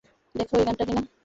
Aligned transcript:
দেখ, 0.35 0.49
এই 0.57 0.63
গানটা 0.67 0.83
কি-না। 0.87 1.01